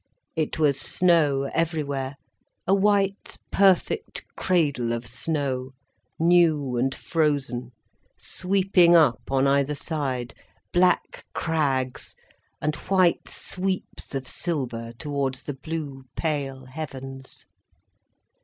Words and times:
It 0.35 0.57
was 0.57 0.81
snow 0.81 1.43
everywhere, 1.53 2.15
a 2.65 2.73
white, 2.73 3.37
perfect 3.51 4.25
cradle 4.35 4.93
of 4.93 5.05
snow, 5.05 5.73
new 6.17 6.75
and 6.75 6.95
frozen, 6.95 7.69
sweeping 8.17 8.95
up 8.95 9.21
on 9.29 9.45
either 9.45 9.75
side, 9.75 10.33
black 10.73 11.27
crags, 11.35 12.15
and 12.59 12.73
white 12.75 13.27
sweeps 13.29 14.15
of 14.15 14.27
silver 14.27 14.91
towards 14.97 15.43
the 15.43 15.53
blue 15.53 16.05
pale 16.15 16.65
heavens. 16.65 17.45